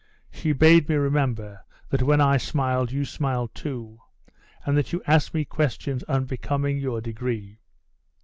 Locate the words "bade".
0.51-0.89